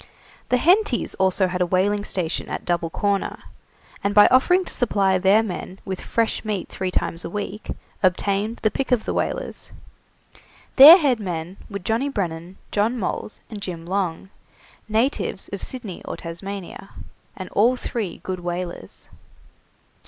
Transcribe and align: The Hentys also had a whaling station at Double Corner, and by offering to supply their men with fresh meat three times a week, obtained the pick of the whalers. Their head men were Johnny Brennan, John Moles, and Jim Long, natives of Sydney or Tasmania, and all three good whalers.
The 0.49 0.57
Hentys 0.57 1.13
also 1.19 1.45
had 1.45 1.61
a 1.61 1.65
whaling 1.67 2.03
station 2.03 2.49
at 2.49 2.65
Double 2.65 2.89
Corner, 2.89 3.43
and 4.03 4.15
by 4.15 4.25
offering 4.31 4.65
to 4.65 4.73
supply 4.73 5.19
their 5.19 5.43
men 5.43 5.77
with 5.85 6.01
fresh 6.01 6.43
meat 6.43 6.69
three 6.69 6.89
times 6.89 7.23
a 7.23 7.29
week, 7.29 7.69
obtained 8.01 8.57
the 8.63 8.71
pick 8.71 8.91
of 8.91 9.05
the 9.05 9.13
whalers. 9.13 9.71
Their 10.77 10.97
head 10.97 11.19
men 11.19 11.57
were 11.69 11.77
Johnny 11.77 12.09
Brennan, 12.09 12.57
John 12.71 12.97
Moles, 12.97 13.41
and 13.51 13.61
Jim 13.61 13.85
Long, 13.85 14.31
natives 14.89 15.49
of 15.49 15.61
Sydney 15.61 16.01
or 16.03 16.17
Tasmania, 16.17 16.89
and 17.37 17.47
all 17.49 17.75
three 17.75 18.21
good 18.23 18.39
whalers. 18.39 19.07